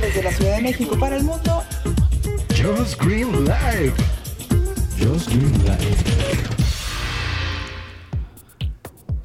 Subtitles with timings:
[0.00, 1.62] desde la Ciudad de México para el mundo.
[3.00, 3.92] Green Live.
[4.98, 5.58] Green.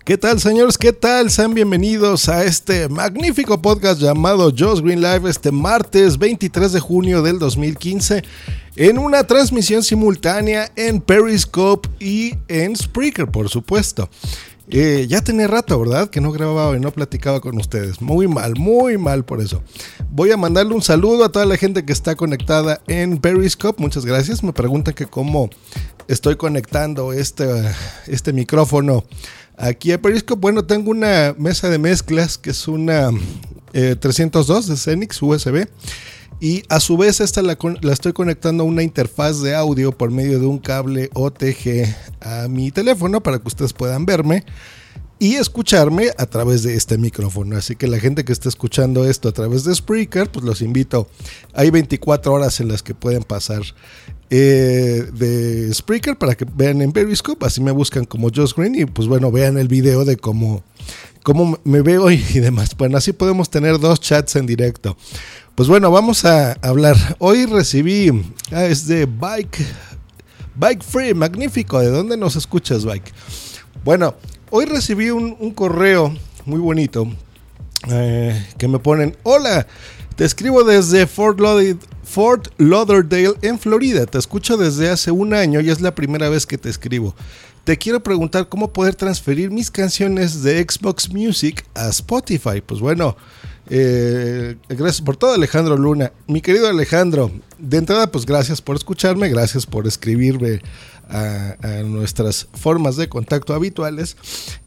[0.04, 0.78] ¿Qué tal, señores?
[0.78, 1.32] ¿Qué tal?
[1.32, 7.22] Sean bienvenidos a este magnífico podcast llamado Just Green Live este martes 23 de junio
[7.22, 8.22] del 2015
[8.76, 14.10] en una transmisión simultánea en Periscope y en Spreaker, por supuesto.
[14.70, 16.10] Eh, ya tenía rato, ¿verdad?
[16.10, 18.02] Que no grababa y no platicaba con ustedes.
[18.02, 19.62] Muy mal, muy mal por eso.
[20.10, 23.82] Voy a mandarle un saludo a toda la gente que está conectada en Periscope.
[23.82, 24.44] Muchas gracias.
[24.44, 25.50] Me preguntan que cómo
[26.08, 27.46] estoy conectando este,
[28.08, 29.04] este micrófono
[29.58, 30.40] aquí a Periscope.
[30.40, 33.12] Bueno, tengo una mesa de mezclas que es una
[33.74, 35.68] 302 eh, de Xenix USB.
[36.40, 37.58] Y a su vez esta la,
[37.92, 42.72] estoy conectando a una interfaz de audio por medio de un cable OTG a mi
[42.72, 44.44] teléfono para que ustedes puedan verme
[45.20, 47.56] y escucharme a través de este micrófono.
[47.56, 51.08] Así que la gente que está escuchando esto a través de Spreaker, pues los invito.
[51.54, 53.62] Hay 24 horas en las que pueden pasar
[54.30, 57.46] eh, de Spreaker para que vean en Periscope.
[57.46, 60.64] Así me buscan como Josh Green y pues bueno, vean el video de cómo,
[61.24, 62.76] cómo me veo y demás.
[62.78, 64.98] Bueno, así podemos tener dos chats en directo.
[65.56, 66.98] Pues bueno, vamos a hablar.
[67.20, 68.10] Hoy recibí,
[68.52, 69.64] ah, es de Bike,
[70.56, 71.80] Bike Free, magnífico.
[71.80, 73.14] ¿De dónde nos escuchas, Bike?
[73.84, 74.16] Bueno,
[74.50, 76.12] hoy recibí un, correo
[76.46, 77.08] muy bonito
[77.88, 79.68] eh, que me ponen, hola,
[80.16, 81.40] te escribo desde Fort,
[82.04, 84.08] Fort Lauderdale en Florida.
[84.08, 87.14] Te escucho desde hace un año y es la primera vez que te escribo.
[87.64, 92.60] Te quiero preguntar cómo poder transferir mis canciones de Xbox Music a Spotify.
[92.66, 93.16] Pues bueno,
[93.70, 96.12] eh, gracias por todo, Alejandro Luna.
[96.28, 100.62] Mi querido Alejandro, de entrada, pues gracias por escucharme, gracias por escribirme
[101.10, 104.18] a, nuestras formas de contacto habituales.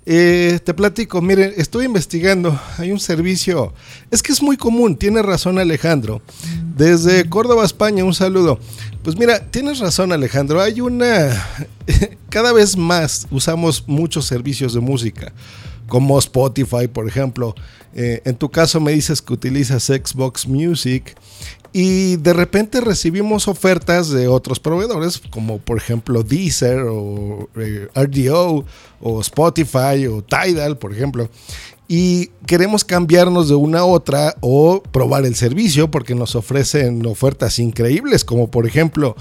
[0.05, 3.73] Eh, te platico, miren, estoy investigando, hay un servicio,
[4.11, 6.23] es que es muy común, tiene razón Alejandro.
[6.77, 8.61] Desde Córdoba, España, un saludo.
[9.03, 11.47] Pues mira, tienes razón Alejandro, hay una,
[12.31, 15.33] cada vez más usamos muchos servicios de música,
[15.89, 17.55] como Spotify, por ejemplo.
[17.95, 21.17] Eh, en tu caso me dices que utilizas Xbox Music
[21.73, 28.65] y de repente recibimos ofertas de otros proveedores, como por ejemplo Deezer o eh, RDO
[29.01, 31.29] o Spotify o Tidal, por ejemplo.
[31.89, 37.59] Y queremos cambiarnos de una a otra o probar el servicio porque nos ofrecen ofertas
[37.59, 39.15] increíbles, como por ejemplo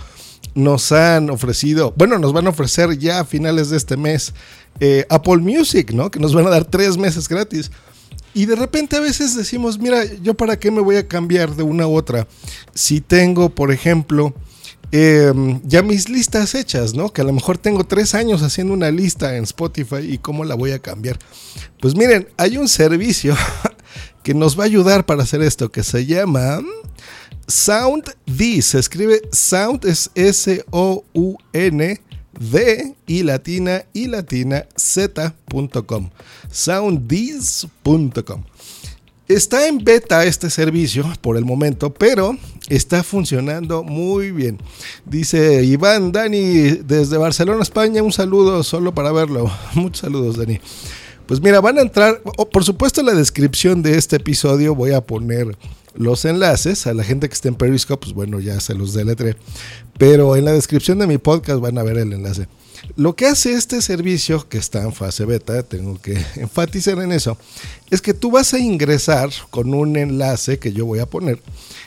[0.55, 4.33] nos han ofrecido, bueno, nos van a ofrecer ya a finales de este mes
[4.79, 6.09] eh, Apple Music, ¿no?
[6.09, 7.71] Que nos van a dar tres meses gratis.
[8.33, 11.63] Y de repente a veces decimos, mira, yo para qué me voy a cambiar de
[11.63, 12.27] una u otra
[12.73, 14.33] si tengo, por ejemplo,
[14.91, 17.11] em, ya mis listas hechas, ¿no?
[17.11, 20.55] Que a lo mejor tengo tres años haciendo una lista en Spotify y cómo la
[20.55, 21.17] voy a cambiar.
[21.79, 23.35] Pues miren, hay un servicio
[24.23, 26.59] que nos va a ayudar para hacer esto que se llama
[27.47, 28.15] Sound.
[28.61, 32.01] Se escribe Sound es S-O-U-N
[32.39, 36.09] D y latina y latina z.com
[39.27, 42.37] Está en beta este servicio por el momento, pero
[42.69, 44.59] está funcionando muy bien.
[45.05, 49.49] Dice Iván Dani desde Barcelona, España, un saludo solo para verlo.
[49.73, 50.59] Muchos saludos, Dani.
[51.27, 55.01] Pues mira, van a entrar, por supuesto en la descripción de este episodio voy a
[55.01, 55.57] poner
[55.95, 59.35] los enlaces a la gente que esté en Periscope, pues bueno, ya se los deletré.
[59.97, 62.47] Pero en la descripción de mi podcast van a ver el enlace.
[62.97, 67.37] Lo que hace este servicio, que está en fase beta, tengo que enfatizar en eso,
[67.89, 71.39] es que tú vas a ingresar con un enlace que yo voy a poner.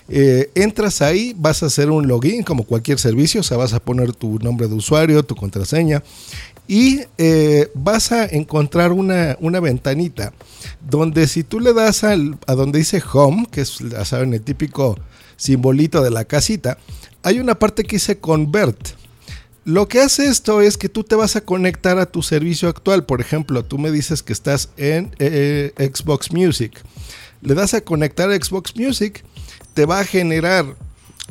[0.09, 3.81] Eh, entras ahí, vas a hacer un login como cualquier servicio, o sea, vas a
[3.81, 6.03] poner tu nombre de usuario, tu contraseña
[6.69, 10.35] y eh, vas a encontrar una, una, ventanita
[10.87, 14.99] donde si tú le das al, a donde dice home, que es, saben, el típico
[15.37, 16.77] simbolito de la casita,
[17.23, 18.91] hay una parte que dice convert.
[19.65, 23.05] Lo que hace esto es que tú te vas a conectar a tu servicio actual.
[23.05, 26.81] Por ejemplo, tú me dices que estás en eh, Xbox Music.
[27.41, 29.25] Le das a conectar a Xbox Music,
[29.75, 30.75] te va a generar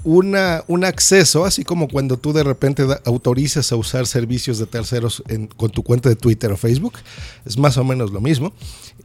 [0.08, 5.22] una, un acceso, así como cuando tú de repente autorizas a usar servicios de terceros
[5.58, 6.94] con tu cuenta de Twitter o Facebook.
[7.46, 8.54] Es más o menos lo mismo.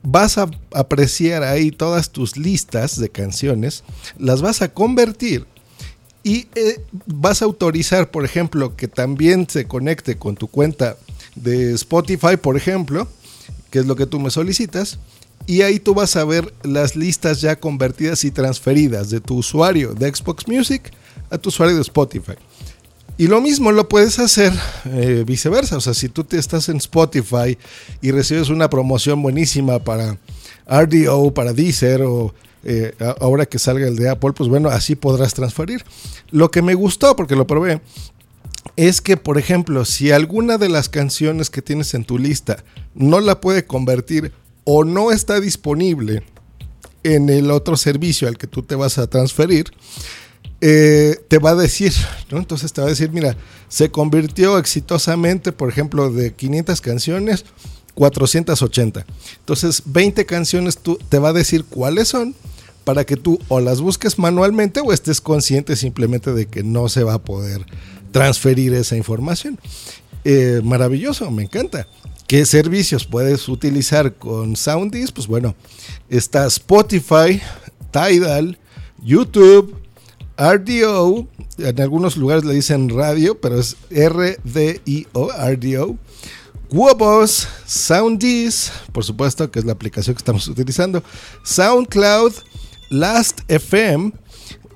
[0.05, 3.83] Vas a apreciar ahí todas tus listas de canciones,
[4.17, 5.45] las vas a convertir
[6.23, 10.97] y eh, vas a autorizar, por ejemplo, que también se conecte con tu cuenta
[11.35, 13.09] de Spotify, por ejemplo,
[13.71, 15.01] que es lo que tú me solicitas.
[15.47, 19.93] Y ahí tú vas a ver las listas ya convertidas y transferidas de tu usuario
[19.95, 20.93] de Xbox Music
[21.31, 22.35] a tu usuario de Spotify.
[23.19, 24.53] Y lo mismo lo puedes hacer
[24.87, 25.77] eh, viceversa.
[25.77, 27.59] O sea, si tú te estás en Spotify
[28.01, 30.19] y recibes una promoción buenísima para
[30.67, 32.35] RDO, para Deezer o
[32.65, 35.85] eh, ahora que salga el de Apple, pues bueno, así podrás transferir.
[36.31, 37.81] Lo que me gustó, porque lo probé,
[38.77, 43.21] es que, por ejemplo, si alguna de las canciones que tienes en tu lista no
[43.21, 44.33] la puede convertir
[44.65, 46.23] o no está disponible
[47.03, 49.73] en el otro servicio al que tú te vas a transferir,
[50.61, 51.93] eh, te va a decir,
[52.31, 52.39] ¿no?
[52.39, 53.37] Entonces te va a decir, mira,
[53.69, 57.45] se convirtió exitosamente, por ejemplo, de 500 canciones,
[57.95, 59.05] 480.
[59.41, 62.35] Entonces, 20 canciones tú, te va a decir cuáles son
[62.85, 67.05] para que tú o las busques manualmente o estés consciente simplemente de que no se
[67.05, 67.65] va a poder
[68.11, 69.59] transferir esa información.
[70.25, 71.87] Eh, maravilloso, me encanta.
[72.27, 75.13] ¿Qué servicios puedes utilizar con Soundis?
[75.13, 75.55] Pues bueno,
[76.09, 77.41] está Spotify,
[77.91, 78.59] Tidal,
[79.03, 79.77] YouTube,
[80.39, 81.29] RDO,
[81.59, 85.99] en algunos lugares le dicen radio, pero es R-D-I-O, RDO.
[86.71, 91.03] Wobos, Soundis, por supuesto que es la aplicación que estamos utilizando,
[91.45, 92.33] SoundCloud,
[92.89, 94.13] Last.fm,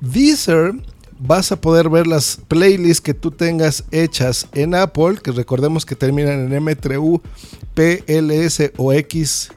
[0.02, 0.74] Deezer,
[1.18, 5.96] vas a poder ver las playlists que tú tengas hechas en Apple, que recordemos que
[5.96, 7.20] terminan en M3U,
[7.74, 9.50] PLS o XSPF,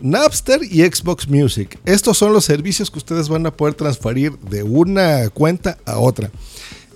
[0.00, 1.78] Napster y Xbox Music.
[1.84, 6.30] Estos son los servicios que ustedes van a poder transferir de una cuenta a otra.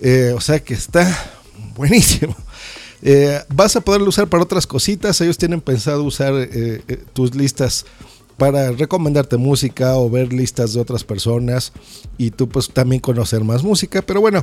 [0.01, 1.07] Eh, o sea que está
[1.77, 2.37] buenísimo.
[3.05, 5.21] Eh, vas a poderlo usar para otras cositas.
[5.21, 7.85] Ellos tienen pensado usar eh, tus listas
[8.43, 11.73] para recomendarte música o ver listas de otras personas
[12.19, 14.03] y tú pues también conocer más música.
[14.03, 14.43] Pero bueno,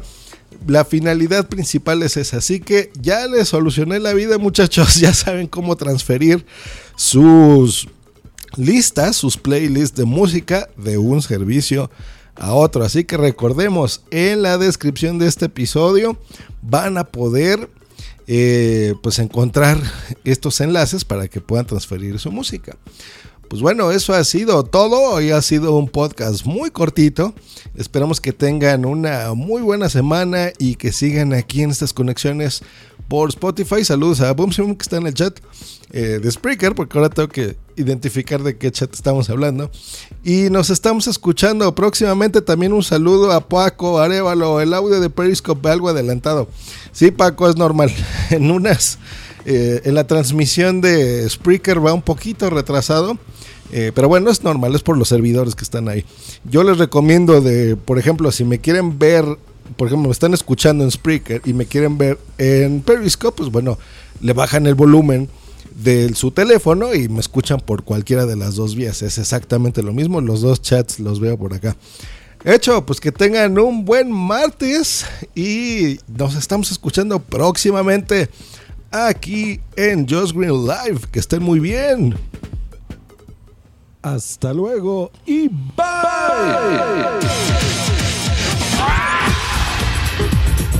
[0.65, 2.37] la finalidad principal es esa.
[2.37, 4.95] Así que ya les solucioné la vida muchachos.
[5.01, 6.45] Ya saben cómo transferir
[6.95, 7.89] sus
[8.55, 11.91] listas, sus playlists de música de un servicio
[12.35, 12.85] a otro.
[12.85, 16.17] Así que recordemos, en la descripción de este episodio
[16.61, 17.69] van a poder
[18.27, 19.77] eh, pues encontrar
[20.23, 22.77] estos enlaces para que puedan transferir su música.
[23.49, 25.13] Pues bueno, eso ha sido todo.
[25.13, 27.33] Hoy ha sido un podcast muy cortito.
[27.75, 32.61] Esperamos que tengan una muy buena semana y que sigan aquí en estas conexiones
[33.07, 33.83] por Spotify.
[33.83, 35.39] Saludos a Boom que está en el chat
[35.91, 39.71] eh, de Spreaker, porque ahora tengo que identificar de qué chat estamos hablando.
[40.23, 42.43] Y nos estamos escuchando próximamente.
[42.43, 44.61] También un saludo a Paco Arevalo.
[44.61, 46.49] El audio de Periscope algo adelantado.
[46.91, 47.91] Sí, Paco, es normal.
[48.29, 48.99] En unas.
[49.45, 53.17] Eh, en la transmisión de Spreaker va un poquito retrasado.
[53.71, 56.06] Eh, pero bueno, es normal, es por los servidores que están ahí.
[56.50, 59.25] Yo les recomiendo de, por ejemplo, si me quieren ver,
[59.77, 63.77] por ejemplo, me están escuchando en Spreaker y me quieren ver en Periscope, pues bueno,
[64.21, 65.30] le bajan el volumen
[65.83, 69.01] de su teléfono y me escuchan por cualquiera de las dos vías.
[69.01, 71.75] Es exactamente lo mismo, los dos chats los veo por acá.
[72.45, 75.06] Hecho, pues que tengan un buen martes
[75.36, 78.30] y nos estamos escuchando próximamente
[78.92, 81.01] aquí en Just Green Live.
[81.12, 82.16] Que estén muy bien.
[84.01, 85.57] Hasta luego y bye.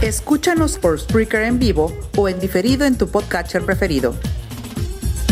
[0.02, 4.16] Escúchanos por Spreaker en vivo o en diferido en tu podcatcher preferido.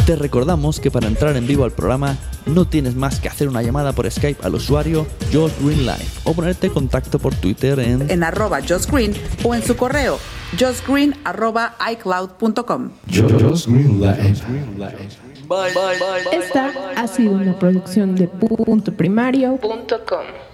[0.06, 3.62] Te recordamos que para entrar en vivo al programa no tienes más que hacer una
[3.62, 8.10] llamada por Skype al usuario Josh Green Live o ponerte en contacto por Twitter en,
[8.10, 9.14] en arroba Josh Green
[9.44, 10.20] o en su correo
[10.60, 12.92] josgreen arroba icloud.com.
[16.32, 20.47] Esta ha sido una producción de puntoprimario.com.